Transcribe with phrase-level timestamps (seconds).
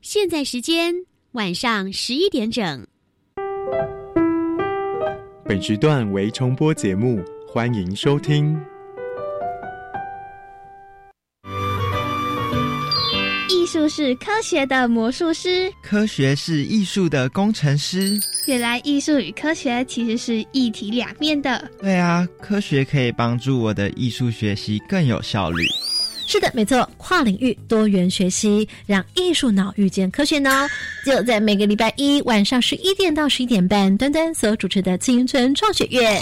[0.00, 0.94] 现在时间
[1.32, 2.86] 晚上十一点整。
[5.44, 8.58] 本时段为重播节目，欢迎收听。
[13.48, 18.18] 艺术是科学的魔术师，科学是艺术的工程师。
[18.48, 21.70] 原来艺术与科学其实是一体两面的。
[21.82, 25.62] 对啊，科学可以帮助我的艺术学习更有效率。
[26.26, 30.50] 是的，没错，跨领域多元学习，让艺术脑遇见科学脑，
[31.04, 36.18] 就在每个礼拜一晚上十一点到十一点半，端端所主持的青春创学院。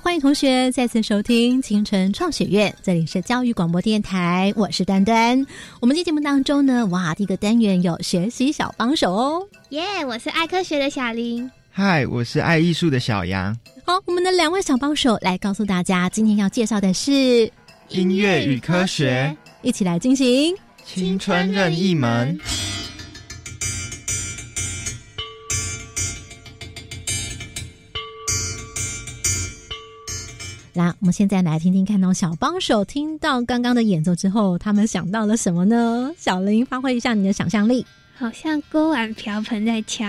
[0.00, 5.44] 欢迎同学再次收听青春创学院，这里是教育广播电台，我是端端。
[5.80, 10.04] 我们今天节目当中呢，哇，第一个单元有学习小帮手哦，耶！
[10.06, 13.56] 我是爱科学的小林，嗨，我是爱艺术的小杨。
[13.86, 17.50] 好，我们的两位小帮手来告诉大家，今天要介绍的是
[17.88, 22.38] 音乐与科学，一起来进行青春任意门。
[30.76, 36.12] 那我们现在来听听看，哦，小帮手听到刚刚的演奏之后，他们想到了什么呢？
[36.18, 37.86] 小林，发挥一下你的想象力。
[38.18, 40.04] 好像锅碗瓢盆在敲，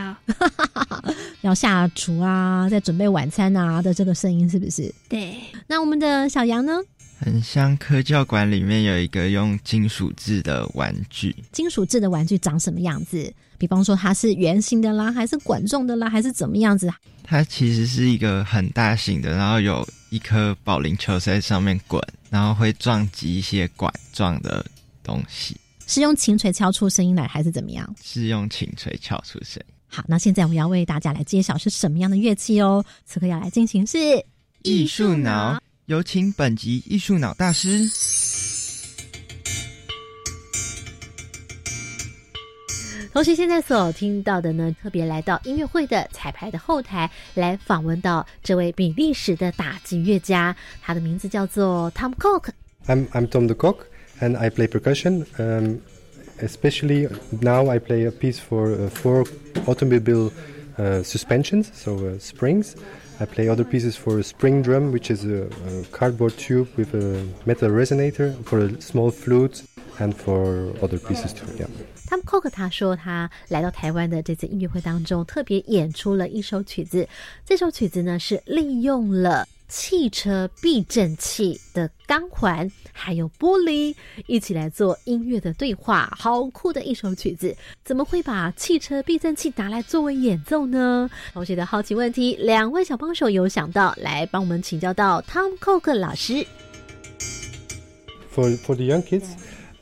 [1.40, 4.94] 要下厨啊，在准备晚餐啊的这个声音，是不是？
[5.08, 5.36] 对。
[5.68, 6.74] 那我们的小杨呢？
[7.20, 11.34] 很像科教馆里面有一个用金属制的玩具。
[11.54, 13.34] 金属制的玩具长什么样子？
[13.58, 16.90] 比方说它是圆形的啦，还是管状的啦，还是怎么样子？
[17.24, 24.66] 它其实是一个很大型的，然后有一颗保龄球在上面滚，然后会撞击一些管状的
[25.04, 25.56] 东西。
[25.86, 27.96] 是用琴锤敲出声音来，还是怎么样？
[28.04, 29.74] 是用琴锤敲出声音。
[29.88, 32.84] 好，那现在我们要为大家来揭晓是什么样的乐器哦。
[33.06, 33.98] 此刻要来进行是
[34.64, 37.90] 艺术脑，有请本集艺术脑大师。
[43.17, 53.85] 同时，现在所听到的呢，特别来到音乐会的彩排的后台来访问到这位比利时的打击乐家，他的名字叫做 Tom Cook。I'm I'm Tom the Cook.
[54.23, 55.27] and I play percussion.
[55.39, 55.83] Um,
[56.41, 57.09] especially
[57.41, 59.25] now, I play a piece for uh, four
[59.67, 60.33] automobile
[60.79, 62.77] uh, suspensions, so uh, springs.
[63.20, 66.94] I play other pieces for a spring drum, which is a, a, cardboard tube with
[66.94, 69.64] a metal resonator, for a small flute,
[70.00, 71.48] and for other pieces too.
[71.58, 71.68] Yeah.
[72.08, 77.08] Tom Cook 他说，他来到台湾的这次音乐会当中，特别演出了一首曲子。
[77.44, 83.94] 这首曲子呢，是利用了汽车避震器的钢环，还有玻璃，
[84.26, 87.54] 一起来做音乐的对话，好酷的一首曲子！
[87.84, 91.10] 怎么会把汽车避震器拿来作为演奏呢？
[91.34, 96.46] 同学的好奇问题，两位小帮手有想到，来帮我们请教到 Tom Cook 老师。
[98.34, 99.26] For for the young kids,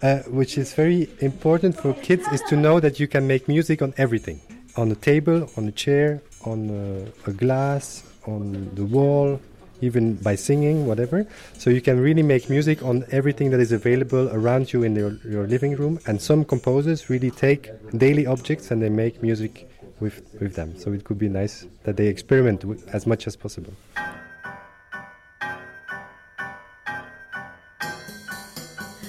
[0.02, 3.86] uh, which is very important for kids, is to know that you can make music
[3.86, 4.38] on everything,
[4.76, 6.70] on the table, on a chair, on
[7.26, 9.40] a glass, on the wall.
[9.82, 11.26] Even by singing, whatever.
[11.58, 15.18] So you can really make music on everything that is available around you in your,
[15.26, 16.00] your living room.
[16.08, 19.70] And some composers really take daily objects and they make music
[20.00, 20.78] with, with them.
[20.78, 22.64] So it could be nice that they experiment
[22.94, 23.74] as much as possible.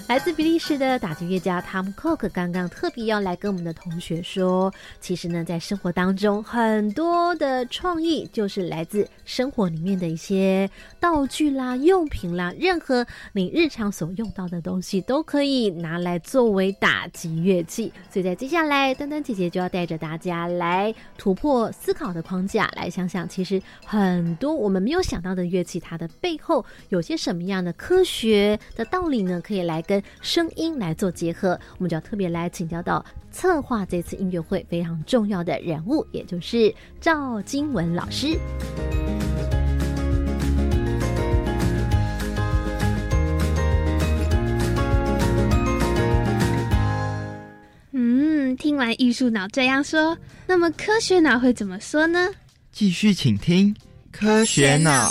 [0.09, 17.93] 来自比利时的打击乐家 Tom Cook 刚刚特别要来跟我们的同学说，其实呢，在生活当中很多的创意就是来自生活里面的一些道具啦、用品啦，任何你日常所用到的东西都可以拿来作为打击乐器。
[18.09, 29.43] 所以在接下来，丹丹姐姐就要带着大家来突破思考的框架，来想想其实很多我们没有想到的乐器，它的背后有些什么样的科学的道理呢？
[29.45, 38.39] 可以来跟声音来做结合，我们就要特别来请教到策划这次音乐会非常重要的人物，也就是赵金文老师。
[47.93, 50.17] 嗯，听完艺术脑这样说，
[50.47, 52.29] 那么科学脑会怎么说呢？
[52.73, 53.75] 继续请听
[54.13, 55.11] 科学脑。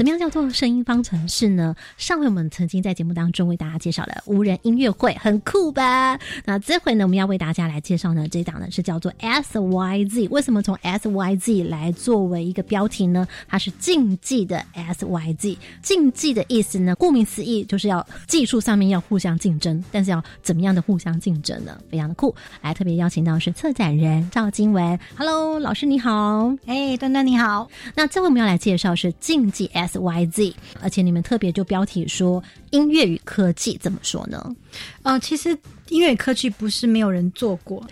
[0.00, 1.76] 怎么样叫做声音方程式呢？
[1.98, 6.18] 上回我们曾经在节目当中为大家介绍了无人音乐会，很酷吧？
[6.46, 10.28] 那这回呢，我们要为大家来介绍呢，这档呢是叫做 S Y Z。
[10.28, 13.28] 为什么从 S Y Z 来作为一个标题呢？
[13.46, 15.58] 它是竞技的 S Y Z。
[15.82, 21.78] 竞技的意思呢，顾名思义就是要技术上面要互相竞争，但是要怎么样的互相竞争呢？
[21.90, 22.34] 非常的酷。
[22.62, 26.50] 来，特别邀请到是策展人赵金文，Hello，老师你好。
[26.64, 27.68] 哎，端端你好。
[27.94, 34.54] 那这回我们要来介绍是竞技 S Y Z，而且你们特别就标题说音乐与科技，怎么说呢？
[35.02, 35.50] 呃，其实
[35.88, 37.84] 音乐与科技不是没有人做过。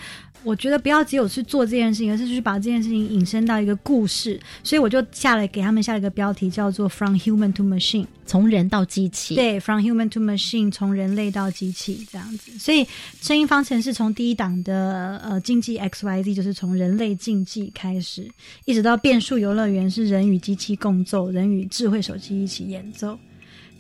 [0.49, 4.41] 我觉得不要只有去做这件事情，而是去把这件事情引申到一个故事。
[4.65, 9.35] 所以我就下来给他们下了一个标题，叫做 “From Human to Machine”，从人到机器。
[9.35, 12.59] 对，“From Human to Machine”，从人类到机器这样子。
[12.59, 12.87] 所以
[13.21, 18.27] 声音方程式从第一档的呃竞技 X Y Z，就是从人类竞技开始，
[18.65, 23.19] 一直到变数游乐园是人与机器共奏，人与智慧手机一起演奏。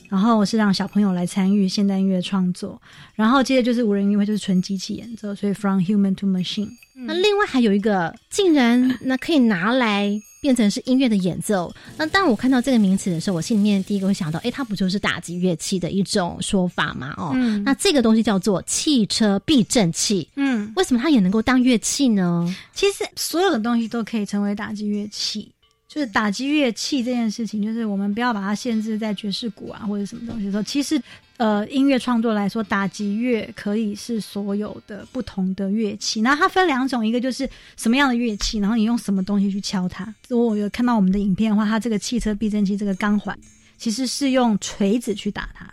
[0.08, 2.80] 然后我是让小朋友来参与现代音乐创作，
[3.14, 6.68] 然后接着就是无人音乐会，就是纯机器演奏，所以 from human to machine。
[6.94, 11.72] 那另外还有一个，竟然那可以拿来变成是音乐的演奏。
[11.96, 17.14] 那当我看到这个名词的时候，我心里面第一个会想到，哎，它不就是打击乐器的一种说法吗？
[17.16, 17.32] 哦，
[17.64, 20.28] 那这个东西叫做汽车避震器。
[20.34, 22.52] 嗯，为什么它也能够当乐器呢？
[22.72, 25.52] 其实所有的东西都可以成为打击乐器。
[25.88, 31.00] 就是打击乐器这件事情，就是我们不要把它限制在爵士鼓啊或者什么东西的时候，其实，
[31.38, 36.20] 呃，音乐创作来说，打击乐可以是所有的不同的乐器。
[36.20, 37.48] 那它分两种，一个就是
[37.78, 40.14] 什么样的乐器，然后你用什么东西去敲它。
[40.28, 43.36] 如果我有看到我们的影片的话，它这个汽车避震器这个钢环，
[43.78, 45.72] 其实是用锤子去打它的。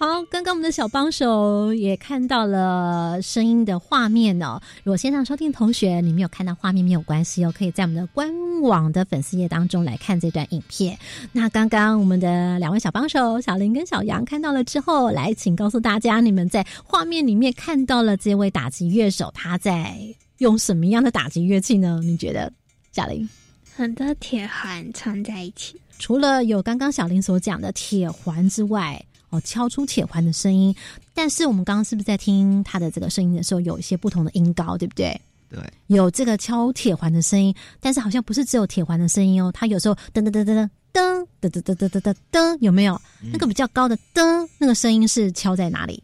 [0.00, 4.58] 好，刚刚我们的小帮手也看到了声音的画面哦。
[4.82, 8.32] 如果线上收听同学你没有看到画面，没有关系哦，可以在我们的官
[8.62, 10.98] 网的粉丝页当中来看这段影片。
[11.32, 19.94] 那刚刚我们的两位小帮手小林跟小杨看到了之后，来请告诉大家，你们在画面里面看到了这位打击乐手他在
[20.38, 22.00] 用什么样的打击乐器呢？
[22.02, 22.50] 你觉得，
[22.90, 23.28] 小林？
[23.76, 28.98] 很多铁环串在一起，除了有刚刚小林所讲的铁环之外。
[29.30, 30.74] 哦，敲出铁环的声音，
[31.14, 35.20] 但是我们刚刚是不是在听他的这个声音的时候，有一些不同的音高，对不对？
[35.48, 43.00] 对，有这个敲铁环的声音，但是好像不是只有铁环的声音哦，它有时候噔噔噔噔噔噔噔噔噔噔噔噔，有没有
[43.32, 44.48] 那个比较高的噔？
[44.58, 46.02] 那个声音是敲在哪里？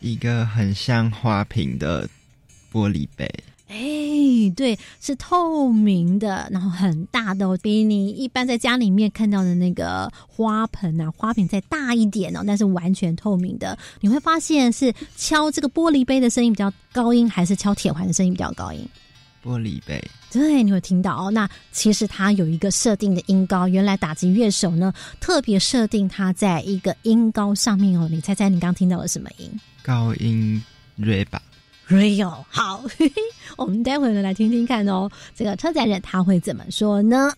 [0.00, 2.08] 一个很像花瓶的
[2.72, 3.28] 玻璃杯。
[3.68, 3.76] 哎，
[4.50, 13.76] 对，是透明的，然后很大的，比你一般在家里面看到的那个花盆啊，花瓶再大一点哦，但是完全透明的。
[14.00, 18.86] 你会发现是敲这个玻璃杯的声音比较高音，还是敲铁环的声音比较高音？
[19.44, 20.02] 玻璃杯。
[20.32, 21.30] 对，你会听到哦。
[21.30, 28.08] 那其实它有一个设定的音高，原来打击乐手呢特别设定它在一个音高上面哦。
[28.10, 29.50] 你猜猜你刚听到了什么音？
[29.82, 30.60] 高音
[30.96, 31.40] 瑞吧。
[31.88, 32.82] Real 好，
[33.56, 37.32] 我们待会呢来听听看哦，这个车载人他会怎么说呢？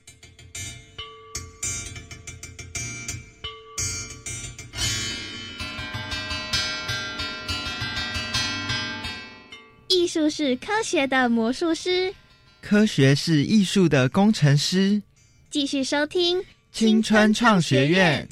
[9.88, 12.14] 艺术是科学的魔术师，
[12.60, 15.02] 科学是艺术的工程师。
[15.50, 18.26] 继续收听青春创学院。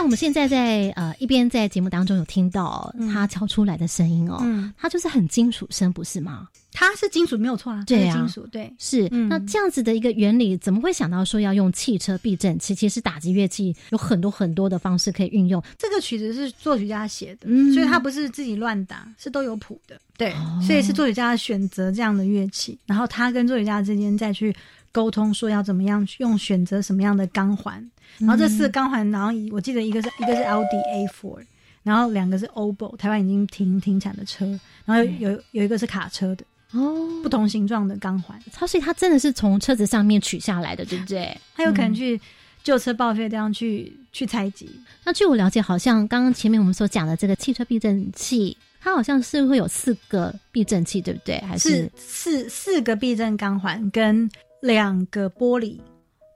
[0.00, 4.40] 我们现在在呃一边在节目当中有听到他敲出来的声音哦，
[4.78, 6.48] 它就是很金属声，不是吗？
[6.72, 9.06] 它是金属没有错啊，对啊，金属对是。
[9.28, 12.74] 那这样子的一个原理，怎么会想到说要用汽车避震器？
[12.74, 15.62] 其实打击乐器有很多很多的方式可以运用。
[15.76, 20.00] 这个曲子是作曲家写的，所以他不是自己乱打，是都有谱的。
[20.16, 20.34] 对，
[20.66, 24.54] 所以是作曲家选择这样的乐器，然后他跟作曲家之间再去
[24.92, 27.90] 沟通，说要怎么样用选择什么样的钢环。
[28.18, 31.40] 然后这四个钢环，然后我记得一个是一个是 L D A Four，
[31.82, 34.46] 然后两个是 Obo，台湾已经停停产的车，
[34.84, 41.34] 然后有有一个是卡车的哦，不同形状的钢环，它所以它真的是从车子上面取下来的，对不对？
[41.54, 42.20] 它有可能去
[42.62, 44.68] 旧车报废这样去去采集。
[45.04, 51.38] 那据我了解，好像刚刚前面我们所讲的这个汽车避震器，它好像是会有四个避震器，对不对？
[51.40, 54.30] 还是四四个避震钢环跟
[54.62, 55.78] 两个玻璃。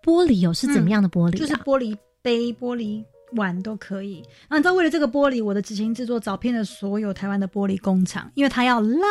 [0.04, 1.36] 玻璃有是怎么样的玻璃？
[1.36, 3.02] 就是玻璃杯、玻璃
[3.32, 4.22] 碗都可以。
[4.48, 9.06] 那你知道为了这个玻璃，我的执行制作找遍了所有台湾的玻璃工厂，因为他要拉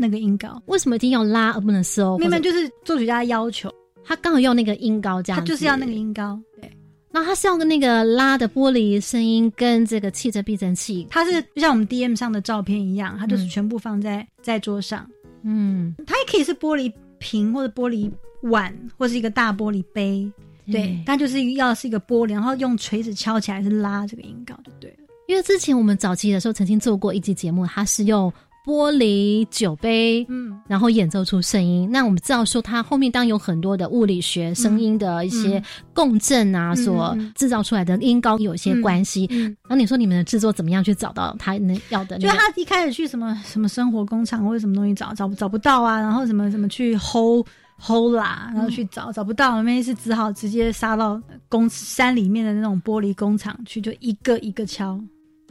[0.00, 2.18] 那个音高，为什么一定要拉而不能收？
[2.18, 3.72] 明明就是作曲家的要求，
[4.04, 5.92] 他刚好要那个音高，这样他就是要那个。
[5.92, 6.40] 音高。
[6.60, 6.68] 对，
[7.12, 15.08] 然后他是要跟那个拉的玻璃声音跟这个汽车避震器，它是就像我们 DM 上的照片一样，它就是嗯全部放在在桌上。
[15.44, 18.10] 嗯，它也可以是玻璃瓶或者玻璃
[18.42, 20.30] 碗，或是一个大玻璃杯。
[20.70, 24.96] 对，它就是要是一个玻璃，然后用锤子敲起来是拉这个音高就对了。
[25.26, 28.32] 因为之前我们早期的时候曾经做过一集节目，它是用
[28.68, 31.88] 玻璃酒杯，嗯，然后演奏出声音。
[31.90, 35.62] 那我们知道说，它后面当然有很多的物理学、声音的一些
[35.94, 39.26] 共振啊，嗯所制造出来的音高有一些关系。
[39.30, 42.32] 嗯然后你说你们的制作怎么样去找到他那要的、那个？
[42.34, 47.46] 就他一开始去什么什么生活工厂或者什么东西找找不找不到啊，然后什么什么去 hold
[47.80, 55.00] hold 啦，然后去找、找不到，那是只好直接杀到工山里面的那种玻璃工厂去，就一个一个敲，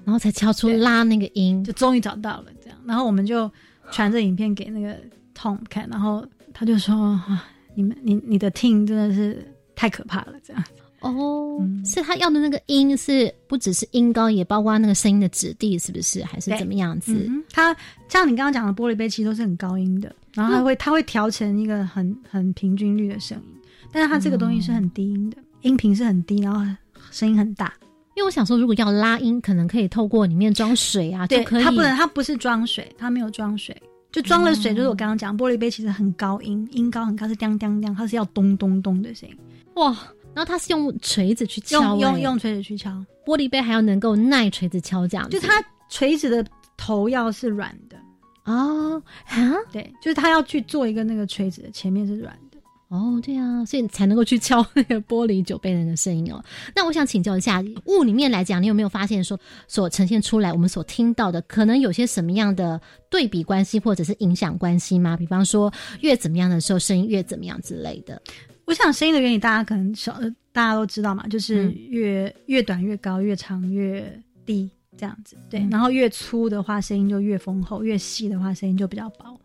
[0.08, 1.74] 然后才敲出拉那个音就。
[1.74, 2.80] 终于找到了这样。
[2.86, 3.52] 然后我们就
[3.92, 4.98] 传着影片给那个
[5.38, 7.46] Tom 看，然后他就说啊，
[7.76, 9.46] 你们你你的 team 真的是
[9.76, 10.64] 太可怕了，这样。
[11.02, 16.24] 哦，嗯是他要的那个音是不只是音高，也包括那个声音的质地，是不是？
[16.24, 17.14] 还是怎么样子？
[17.14, 17.76] 嗯，它
[18.08, 23.44] 像你刚刚讲的玻璃杯，其实都是很高音的，然后他会、他会调成一个很很平均率的声音，
[23.92, 26.66] 但是它这个东西是很低音的，音频是很低，然后
[27.12, 27.74] 声音很大。
[28.18, 31.64] 因为我想说，如果要拉音，可能可以透过里面装水啊，对，就可以。
[31.64, 33.80] 它不能，它不是装水，它没有装水，
[34.12, 39.38] 就装了水，就是我刚刚讲，玻璃杯其实很高音，音高很高，是叮叮叮，它是要咚咚咚的声音，
[39.76, 39.96] 哇！
[40.34, 42.90] 然后它是用锤子去敲、欸用用用锤子去敲，
[43.24, 45.40] 玻璃杯，还要能够耐锤子敲这样子。
[45.40, 46.44] 就它锤子的
[46.76, 47.98] 头要是软的，
[48.46, 52.47] 哦啊对，就是它要去做一个那个锤子的前面是软的。
[52.90, 56.42] 哦，对啊，所以你才能够去敲那个玻璃酒杯的那个声音哦。
[56.74, 62.80] 那我想请教一下，物里面来讲，你有没有发现说所呈现出来我们所听到的，可能有些什么样的
[63.10, 65.18] 对比关系或者是影响关系吗？
[65.18, 68.22] 比方说越怎么样的时候，声音越怎么样之类的。
[68.64, 74.02] 我想声音的原理大家可能小，呃大家都知道嘛，就是嗯越、越短越高，越长越
[74.46, 75.36] 低这样子。
[75.50, 79.38] 对，嗯然后越粗的话声音就越丰厚，越细的话声音就比较薄。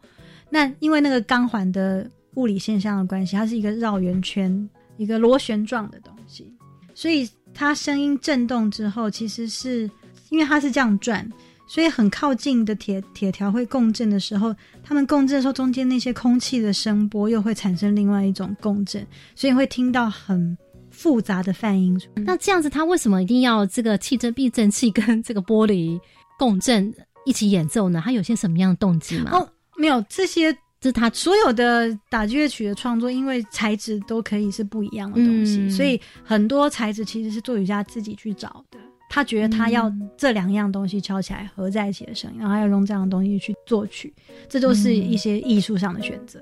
[0.49, 6.53] 那因为那个钢环的物理现象的关系，它是一个绕圆圈、一个螺旋状的东西，
[6.95, 9.91] 所以它声音震动之后，其实是
[10.31, 11.29] 因为它是这样转，
[11.67, 20.57] 所以很靠近的铁铁条会共振的时候，它们共振的时候，中间那些空气的声波又会产生另外一种共振，所以会听到很
[20.91, 22.01] 复杂的泛音。
[22.17, 26.01] 那这样子，它为什么一定要这个汽车避震器跟这个玻璃
[26.39, 26.93] 共振
[27.27, 28.01] 一起演奏呢？
[28.05, 29.31] 它有些什么样的动机吗？
[29.33, 38.81] 哦，没有这些，这是他所有的打击乐曲的创作，因为材质都可以是不一样的东西，嗯所以很多材质其实是作曲家自己去找的。
[39.09, 44.13] 他觉得他要嗯这两样东西敲起来合在一起的声音，然后要用这样的东西去作曲，
[44.49, 46.41] 这都是一些艺术上的选择。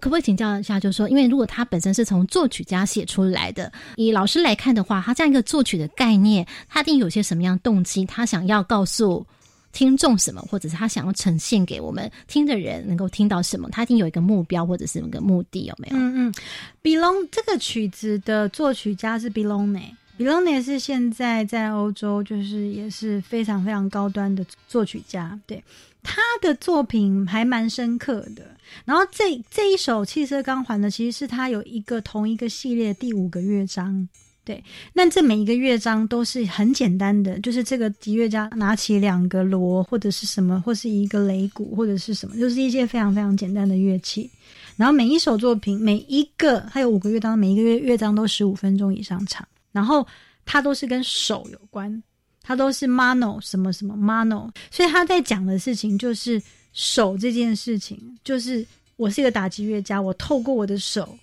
[0.00, 9.24] 可不可以请教一下，就是说，因为如果他本身是从作曲家写出来的，以老师来看的话，他这样一个作曲的概念，他一定有些什么样的动机，他想要告诉
[9.72, 15.96] 听众什么，或者是他想要呈现给我们听的人能够听到什么，他一定有一个目标或者是有一个目的，有没有？
[15.96, 16.34] 嗯嗯
[16.82, 19.80] ，Belong 这个曲子的作曲家是 Belone。
[20.20, 25.64] Belone 是现在在欧洲就是也是非常非常高端的作曲家，对
[26.02, 28.42] 他的作品还蛮深刻的。
[28.84, 34.06] 然后这这一首汽车钢环呢，其实是他有一个同一个系列第五个乐章。
[34.44, 34.62] 对，
[34.92, 44.30] 那这每一个乐章都是很简单的，就是这个吉乐家拿起两个锣或者是什么，或是一个擂鼓或者是什么，就是一些非常非常简单的乐器。
[44.76, 50.06] 然后每一首作品，每一个它有五个乐章，每一个乐乐章都十五分钟以上长，然后
[50.44, 52.02] 它都是跟手有关，
[52.42, 61.18] 它都是 mano 什么什么 mano，所以他在讲的事情就是手这件事情，就是我是一个打击乐家，我透过我的手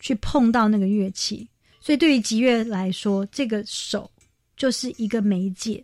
[0.00, 1.48] 去碰到那个乐器，
[1.80, 4.10] 所以对于吉乐来说，这个手
[4.56, 5.82] 就是一个媒介，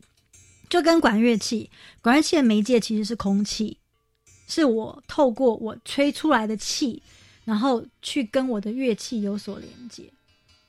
[0.68, 1.68] 就跟管乐器，
[2.00, 3.76] 管乐器的媒介其实是空气，
[4.46, 7.02] 是我透过我吹出来的气，
[7.44, 10.04] 然后去跟我的乐器有所连接，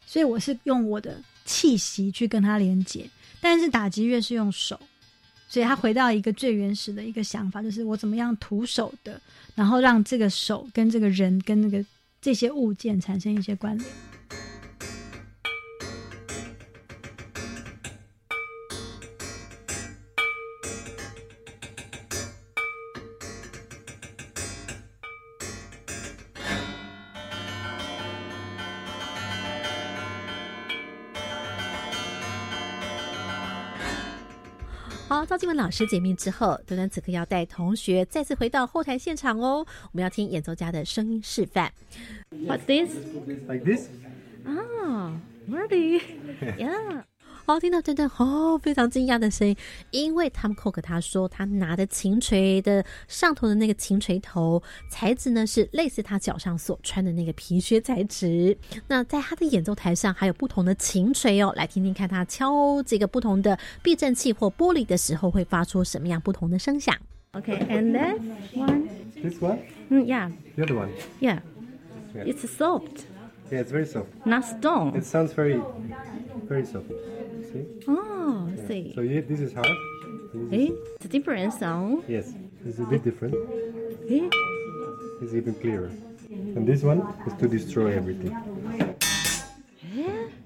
[0.05, 3.09] 所以我是用我的气息去跟它连接。
[3.39, 4.79] 但是打击乐是用手，
[5.47, 9.21] 所以他回到一个最原始的一个想法，就是我怎么样徒手的，
[9.53, 11.85] 然后让这个手跟这个人跟那个
[12.19, 13.89] 这些物件产生一些关联。
[35.35, 39.65] 好，赵静文老师解密之后，端端此刻要带同学再次回到后台现场哦。
[39.83, 41.73] 我们要听演奏家的声音示范。
[42.47, 42.95] What this?
[43.45, 43.89] Like this?
[44.45, 45.11] Ah,
[45.49, 46.01] ready?
[46.57, 47.03] Yeah.
[47.47, 49.55] 好，听到真的哦，非常惊讶的声音，
[49.91, 58.57] 因为 Tom Cook 他说他拿的琴锤的上头的那个琴锤头材质呢是类似他脚上所穿的那个皮靴材质。
[58.87, 66.95] 那在他的演奏台上还有不同的琴锤哦，来听听看他敲这个不同的避震器或玻璃的时候会发出什么样不同的声响。
[67.33, 68.17] Okay, and then
[68.55, 68.87] one.
[69.21, 69.59] This one?
[69.91, 70.89] Mm, yeah, The other one?
[71.19, 71.41] yeah.
[72.15, 72.23] Yeah.
[72.25, 73.03] It's soft,
[73.50, 74.08] Yeah, it's very soft.
[74.24, 74.94] not stone.
[74.96, 75.60] It sounds very,
[76.48, 76.86] very soft.
[77.52, 77.64] See?
[77.88, 78.66] Oh, Yeah.
[78.68, 78.92] see.
[78.94, 79.66] So yeah, this is hard.
[80.34, 80.72] and this Eh?
[80.72, 82.02] is- It's a different sound.
[82.08, 82.32] Yes,
[82.64, 83.34] it's a bit different.
[84.08, 84.28] Eh?
[85.22, 85.90] It's even clearer.
[86.56, 88.32] And this one is to destroy everything.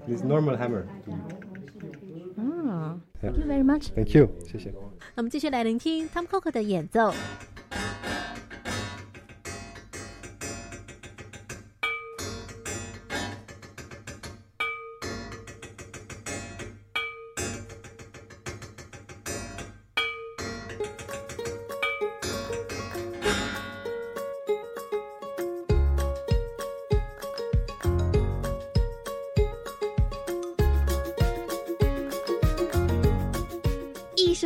[0.09, 0.87] This normal hammer.
[2.39, 2.97] Oh, Yeah.
[3.21, 3.89] thank you very much.
[3.95, 4.29] Thank you.
[4.47, 4.73] 谢谢。
[5.15, 7.13] 那么继续来聆听 Tom Cook 的演奏。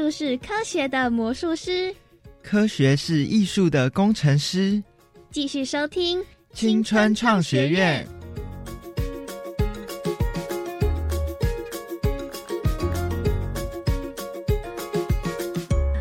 [0.03, 1.95] 术是科学的魔术师。
[2.41, 4.83] 科学是艺术的工程师，
[5.31, 8.05] 继续收听青春创学院。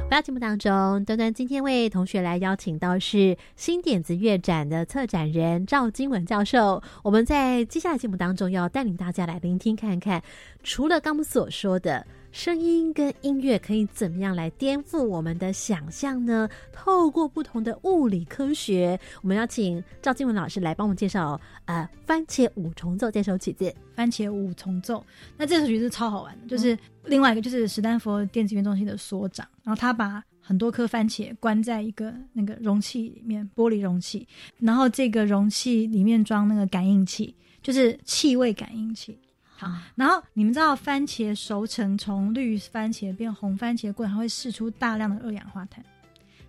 [0.03, 6.83] 回到节目当中，端端今天为同学来邀请到是新点子乐展的策展人赵金文教授。
[7.05, 10.21] 我们在接下来节目当中要带领大家来聆听看看，
[10.65, 16.49] 除了刚刚所说的声音跟音乐可以怎么样来颠覆我们的想象呢？
[16.73, 23.73] 透过不同的物理科学，我们要请赵静文老师来帮我们介绍呃番茄五重奏这首曲子。
[23.95, 25.05] 番茄五重奏。
[25.37, 34.27] 那这首曲子超好玩的，就是另外一个就是史丹佛电子音乐中心的所长，然后他把很多颗番茄关在一个那个容器里面，玻璃容器，
[34.59, 39.19] 然后这个容器里面装那个感应器，就是气味感应器。
[39.63, 45.85] 好，然后你们知道番茄熟成从绿番茄变红番茄过程，它会释出大量的二氧化碳，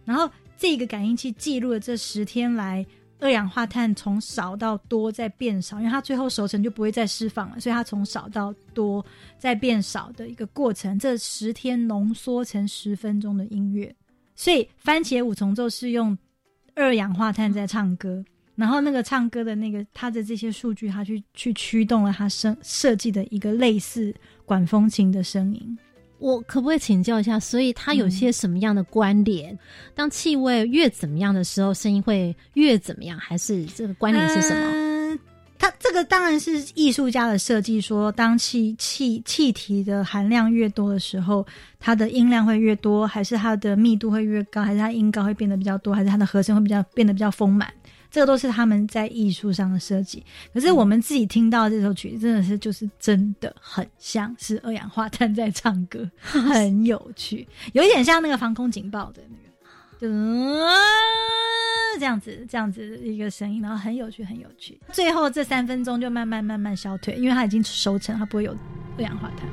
[0.03, 2.83] 然后这个感应器记录了这十天来
[3.19, 9.05] 二氧化碳从少到多再变少，因为它最后熟成就不会再释放了，所以它从少到多
[9.37, 10.97] 再变少的一个过程。
[10.97, 13.95] 这十天浓缩成十分钟的音乐，
[14.35, 16.17] 所以番茄五重奏是用
[16.73, 24.13] 二氧化碳在唱歌，然后那个唱歌的那个他的这些数据，他去去驱动了他设设计的一个类似
[24.45, 25.77] 管风琴的声音。
[26.19, 27.39] 我可不可以请教一下？
[27.39, 29.57] 所以它有些什么样的关联？
[29.93, 33.19] 当气味越怎么样的时候，声音会越怎么样？
[33.19, 34.71] 还是这个关联是什么？
[34.71, 35.19] 嗯
[35.59, 41.45] 它这个当然是艺术家的设计，说当气气气体的含量越多的时候，
[41.79, 47.73] 它的音量会越多，还是它的密度会越高，还是它音高会变得比较多，还是它的和声会比较变得比较丰满？
[48.13, 50.23] 这个都是他们在艺术上的设计。
[50.53, 59.43] 可是我们自己听到这首曲子，真的是就是真的很像是二氧化碳在唱歌， 很有趣，有一点像那个防空警报的那个。
[59.99, 60.69] 就是、呃
[61.97, 64.79] 这样子，这样子一个声音，然后很有趣，很有趣。
[64.91, 68.55] 最后这三分钟就慢慢慢慢消退，因为它已经熟成，它不会有
[68.97, 69.47] 二氧化碳。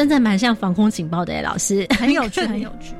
[0.00, 2.94] 真的蛮像防空警报的耶，老师，很有趣，很有趣。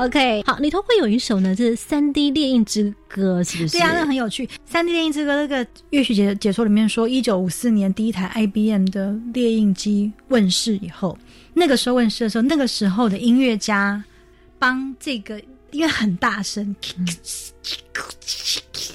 [0.00, 3.76] OK，好，里头会有一首呢，是《三 D 猎印之歌》，是不是？
[3.76, 4.48] 对啊，那很有趣。
[4.64, 11.18] 三 D 猎印之歌那个乐曲解解说里面说，一九五四年第一台 IBM 的猎印机问世以后，
[11.52, 14.02] 那个时候问世的时候，那个时候的音乐家
[14.58, 15.38] 帮这个
[15.70, 16.74] 因为很大声，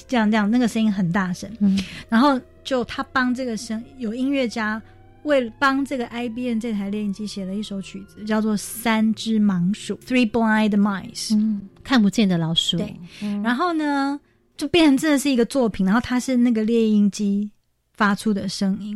[0.08, 4.82] 这样这样，那个声音很大声，嗯然后就他帮这个声有音乐家
[5.26, 11.36] 为了帮这个 IBM 这台猎鹰机写了一首曲子，叫做《三只盲鼠》（Three Blind Mice）。
[11.36, 12.78] 嗯，看不见的老鼠。
[12.78, 14.20] 对嗯，然后呢，
[14.56, 17.50] 就变成真的是一个作品，然后它是那个猎鹰机
[17.96, 18.96] 发出的声音，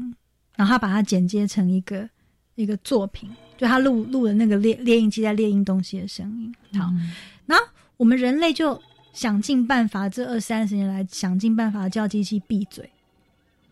[0.55, 2.07] 然后他把它剪接成一个
[2.53, 6.79] 一个作品，就他录录了那个猎猎鹰机在猎鹰东西的声音。
[6.79, 7.11] 好，嗯
[7.47, 7.65] 然后
[7.97, 8.79] 我们人类就
[9.13, 12.87] 想尽办法，这二三十年来想尽办法叫机器闭嘴，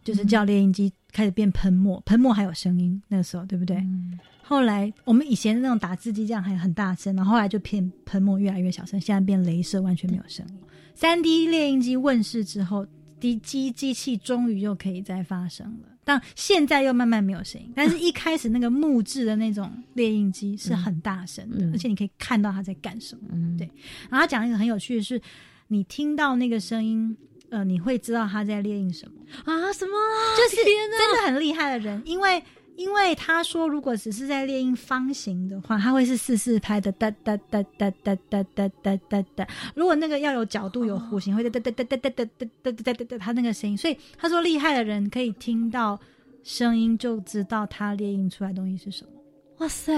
[0.04, 3.78] 就是叫猎鹰机开始变喷墨，喷墨还有声音，那个时候对不对？
[3.78, 10.56] 嗯后来我们以前那种打字机这样还很大声，然后后来就变喷墨越来越小声，现在变镭射完全没有声音。
[10.94, 12.88] 三 D 猎印机问世之后，
[13.20, 17.70] 机机机器终于又可以再发声了，但现在又慢慢没有声音。
[17.76, 23.24] 但是一开始那个木质的那种猎印机是很大声的，嗯而且你可以看到它在干什么。
[23.34, 23.70] 嗯对
[24.10, 25.22] 然后他讲一个很有趣的是，
[25.68, 27.18] 你听到那个声音，
[27.50, 29.14] 呃，你会知道他在猎印什么。
[29.46, 29.94] 啊，什么？
[30.38, 32.44] 就是真的很厉害的人，因为
[32.76, 39.48] 因为他说，如果只是在猎印方形的话，他会是四四拍的哒哒哒哒哒哒哒哒哒哒。
[39.76, 43.78] 如果那个要有角度有弧形，会哒哒哒哒哒哒哒哒哒哒哒，他那个声音。
[43.78, 46.00] 所以他说，厉害的人可以听到
[46.44, 49.12] 声音就知道他猎印出来的东西是什么。
[49.60, 49.92] 哇塞，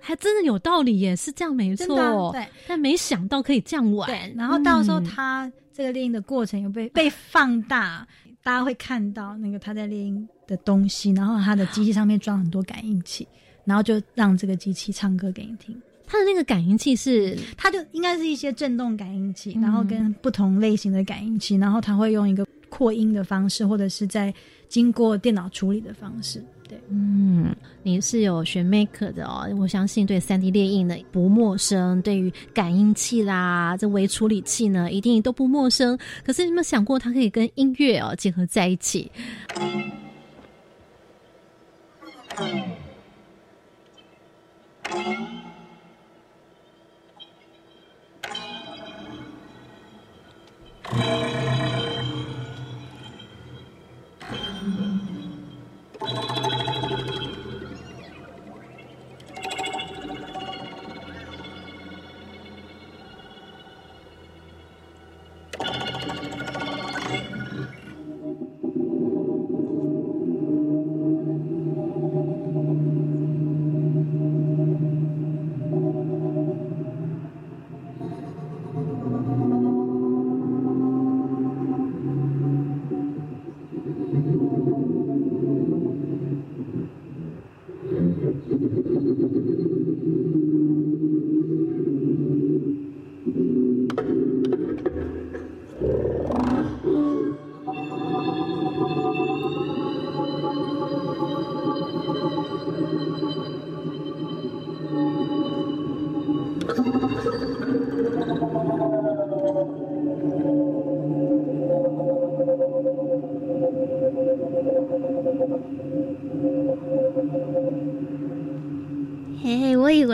[0.00, 2.32] 还真的有道理耶，是这样没错。
[2.32, 4.08] 对但没想到可以这样玩。
[4.08, 8.04] 对，然后到时候嗯他这个猎鹰的过程有被被放大，
[8.42, 13.28] 大家会看到那个他在猎鹰的东西，然后他的机器上面装很多感应器，
[13.64, 15.80] 然后就让这个机器唱歌给你听。
[16.04, 24.34] 它的那个感应器是它就应该是一些震动感应器，嗯然后跟不同类型的感应器，然后它会用一个扩音的方式，或者是在
[24.68, 26.44] 经过电脑处理的方式。
[26.68, 35.98] 对，嗯，你是有学 Make 的哦，我相信对三 D 列印呢不陌生，对于感应器啦、这微处理器呢，一定都不陌生。
[36.24, 39.10] 可是你有没有想过，它可以跟音乐哦结合在一起？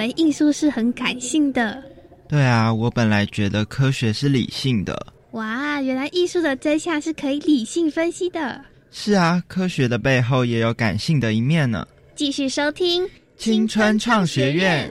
[0.05, 1.83] 为艺术是很感性的，
[2.29, 5.07] 对啊，我本来觉得科学是理性的。
[5.31, 8.63] 哇，原来艺术的真相是可以理性分析的。
[8.91, 11.89] 是啊，科学的背后也有感性的一面呢。
[12.15, 14.91] 继续收听青春创学院。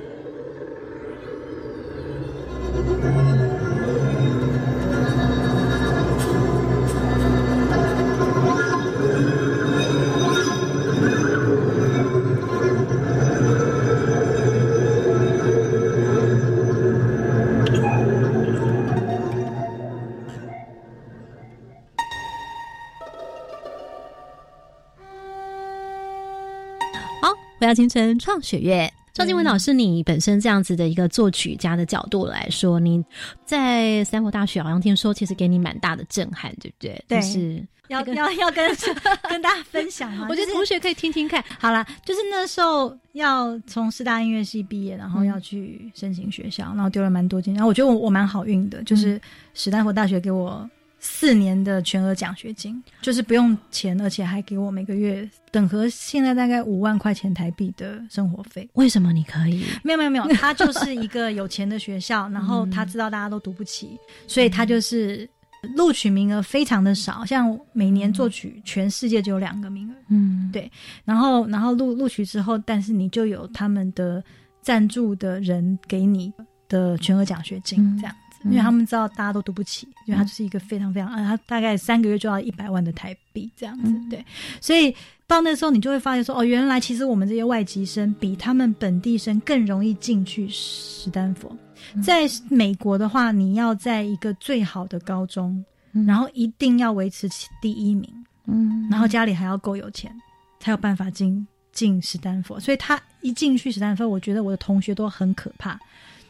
[27.74, 28.92] 青春创学院。
[29.14, 33.04] 赵静文老师，你本身这样子的一个作曲家的角度来说，你
[33.46, 37.06] 在三国大学好像听说，其实给你蛮大的震撼，对不对？
[37.08, 38.76] 对就是要那个要要跟
[39.30, 40.26] 跟大家分享吗？
[40.32, 41.44] 我觉得同学可以听听看。
[41.60, 49.22] 好啦，就是那时候要从师大音乐系毕业，然后嗯要去申请学校，然后丢了蛮多间，然后我觉得我我蛮好运的，就是
[49.54, 50.68] 史丹佛大学给我
[51.06, 58.68] 四年的全额奖学金，就是不用钱，而且还给我每个月等和现在大概五万块钱台币的生活费。
[58.76, 59.66] 为什么你可以？
[59.84, 65.30] 没有没有没有，他就是一个有钱的学校，然后他知道大家都读不起，所以他就是
[65.76, 70.72] 录取名额非常的少，像每年作曲全世界只有两个名额，嗯，对
[71.04, 74.24] 然后然后录录取之后，但是你就有他们的
[74.62, 76.32] 赞助的人给你
[76.70, 78.23] 的全额奖学金嗯这样子。
[78.46, 84.10] 因为他们知道大家都读不起，因为他就是一个非常非常，啊，他大概三个月就要一百万的台币这样子，嗯。
[84.10, 84.26] 对，
[84.60, 84.94] 所以
[85.28, 91.56] 到那时候你就会发现说，哦，原来其实我们这些外籍生比他们本地生更容易进去史丹佛。
[92.04, 96.06] 在美国的话，你要在一个最好的高中，嗯。
[96.06, 97.30] 然后一定要维持
[97.62, 98.10] 第一名，
[98.48, 98.88] 嗯。
[98.90, 100.14] 然后家里还要够有钱，
[100.60, 102.60] 才有办法进进史丹佛。
[102.60, 105.80] 所以他一进去史丹佛，我觉得我的同学都很可怕，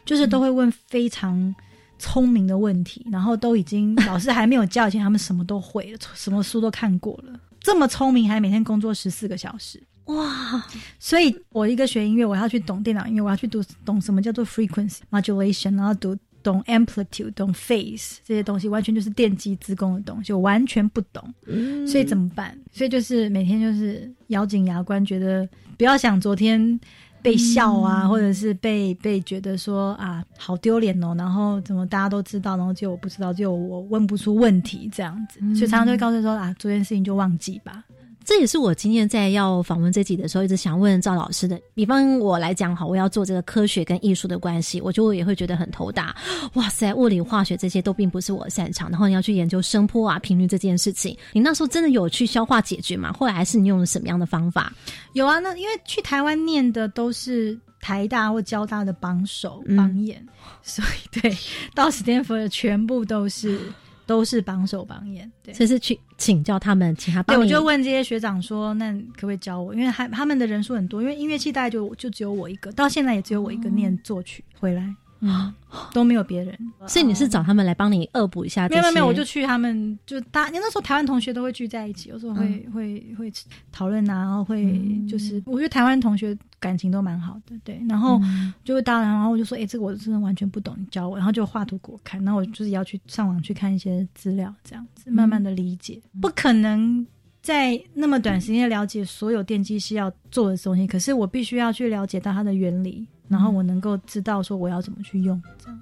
[0.04, 1.54] 就是都会问非常
[1.98, 7.40] 聪明的问题，然后都已经老师还没有教以前，他们什么都会了，什么书都看过了。
[7.60, 10.62] 这么聪明，还每天工作十四个小时，哇，
[10.98, 21.34] 所以我一个学音乐，我要去懂电脑音乐，我要去读懂什么叫做 frequency modulation，然后读懂 amplitude，懂 phase 这些东西，完全就是电机自工的东西，我完全不懂。
[21.46, 22.54] 嗯所以怎么办？
[22.70, 26.78] 所以就是每天就是咬紧牙关，觉得不要想昨天
[27.24, 37.82] 被笑啊，或者是被被觉得说啊好丢脸哦，然后怎么大家都知道，然后就我不知道，就我问不出问题这样子，所以常常就会告诉说啊，这件事情就忘记吧。
[38.24, 41.60] 这也是我今天在要访问这集的时候，一直想问赵老师的。
[41.74, 46.16] 比方我来讲好，我要做这个科学跟艺术的关系，我就也会觉得很头大。
[46.54, 53.12] 哇塞，物理、化学这些都并不是我擅长，然后你要去研究声波啊、频率这件事情，你那时候真的有去消化解决吗？
[53.12, 54.72] 后来还是你用了什么样的方法？
[55.12, 60.26] 有啊，那因为去台湾念的都是台大或交大的榜首嗯榜眼，
[60.62, 61.36] 所以对
[61.74, 63.60] 到史丹佛的全部都是
[64.06, 65.30] 都是榜首榜眼。
[65.42, 67.46] 对，这是去请教他们，请他对，我。
[67.46, 69.74] 就问这些学长说，那可不可以教我？
[69.74, 74.94] 因为还他们的人数很多，因为音乐系大概就就只有我一个，到现在也只有我一个念作曲回来，
[75.26, 75.52] 嗯，
[75.92, 76.56] 都没有别人。
[76.86, 78.68] 所以你是找他们来帮你恶补一下？
[78.68, 83.32] 没有没有没有，我就去他们就大，那时候台湾同学都会聚在一起，有时候会、会会
[83.72, 88.20] 讨论啊，然后会就是，我觉得台湾同学感情都蛮好的，对，然后
[88.62, 97.06] 就会当然，然后我就说，哎、这个我真的完全不懂，你教我，然后就画图给我看，然后我就是要去上网去看一些资料，这样子慢慢的理解，不可能。
[97.44, 105.80] 在那么短时间了解所有电机系要做的东西，可是我必须要去了解到它的原理，然后我能够知道说我要怎么去用，这样。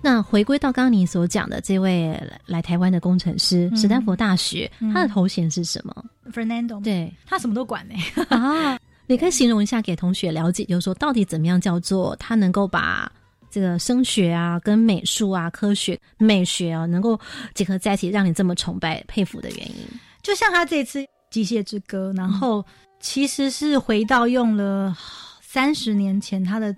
[0.00, 3.76] 那回归到刚刚你所讲的这位来来台湾的工程师，嗯。
[3.76, 4.90] 史丹佛大学，嗯。
[4.94, 7.12] 他的头衔是什么？Fernando，对。
[7.26, 7.94] 他什么都管呢、
[8.28, 13.10] 啊，你可以形容一下给同学了解，就是说到底怎么样叫做他能够把
[13.50, 17.18] 这个声学啊、跟美术啊、科学、美学啊，能够
[17.54, 19.86] 结合在一起，让你这么崇拜、佩服的原因。
[20.22, 22.64] 就像他这次《机械之歌》，然后
[22.98, 24.96] 其实是回到用了
[25.40, 26.74] 三十年前他的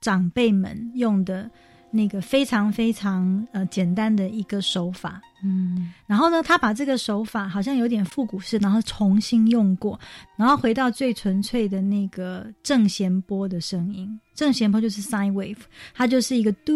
[0.00, 1.48] 长辈们用的
[1.96, 5.20] 那个非常非常呃简单的一个手法。
[5.42, 10.00] 嗯然后呢，他把这个手法好像有点复古式，然后重新用过，
[10.36, 14.18] 然后回到最纯粹的那个正弦波的声音。
[14.34, 15.58] 正弦波就是 sine wave，
[15.94, 16.74] 它就是一个嘟，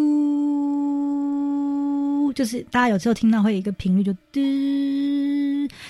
[2.35, 4.41] 就是大家有时候听到会有一个频率就嘟，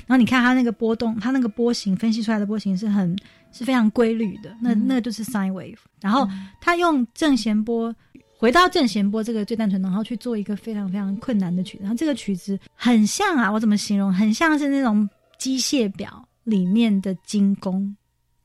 [0.07, 3.19] 然后你看它那个波动，它那个波形分析出来的波形是很
[3.53, 5.77] 是非常规律的，那那个就是 sine wave。
[6.01, 6.27] 然后
[6.61, 7.95] 他用正弦波。
[8.41, 14.11] 回到正弦波这个最单纯，然后去做一个非常非常困难的曲子，然后这个曲子很像啊，我怎么形容？
[14.11, 15.07] 很像是那种
[15.39, 17.95] 机械表里面的精工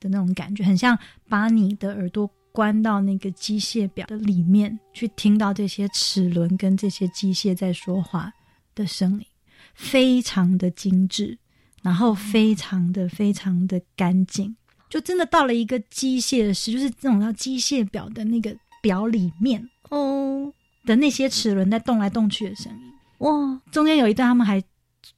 [0.01, 8.29] 的那种感觉，很像把你的耳朵关到那个机械表的里面，去听到这些齿轮跟这些机械在说话
[8.75, 9.25] 的声音，
[9.75, 11.37] 非常的精致，
[11.81, 14.53] 然后非常的非常的干净，
[14.89, 19.65] 就真的到了一个机械师，就是这种叫机械表的那个表里面。
[19.89, 20.51] 哦
[20.85, 22.93] 的那些齿轮在动来动去的声音。
[23.19, 24.61] 哇，中间有一段他们还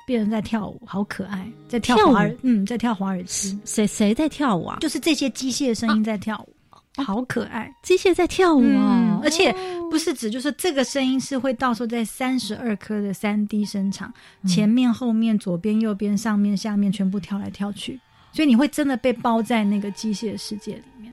[0.05, 4.77] 变成在跳舞，好可爱，在跳华尔，嗯，在跳华尔兹，谁谁在跳舞啊？
[4.79, 7.73] 就是这些机械声音在跳舞，好可爱。
[7.83, 9.19] 机械在跳舞嗯啊！
[9.23, 9.53] 而且
[9.89, 14.13] 不是指就是这个声音是会到时候在三十二颗的三 D 声场，
[14.47, 17.99] 前面、后面、左边、右边、上面、下面全部跳来跳去，
[18.31, 21.11] 所以你会真的被包在那个机械世界里面。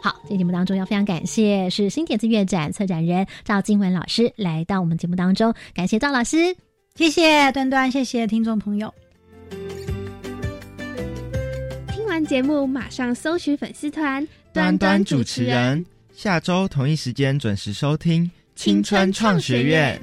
[0.00, 6.56] 好，这节目当中要非常感谢是新点子乐展策展人赵金文老师来到我们节目当中，感谢赵老师。
[6.94, 8.92] 谢谢端端，谢谢听众朋友。
[11.88, 20.00] 听完节目，马上搜寻粉丝团端端主持人，下周同一时间准时收听《青春创学院》。